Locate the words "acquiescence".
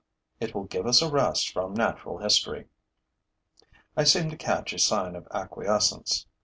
5.29-6.25